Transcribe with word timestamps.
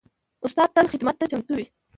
استاد 0.45 0.69
تل 0.75 0.85
خدمت 0.93 1.15
ته 1.19 1.25
چمتو 1.31 1.53
وي. 1.57 1.65